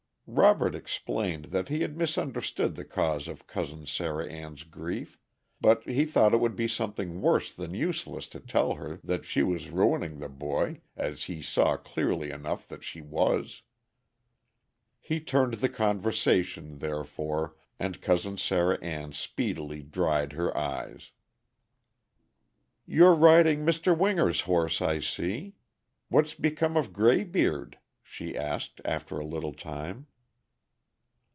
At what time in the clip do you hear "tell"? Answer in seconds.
8.39-8.75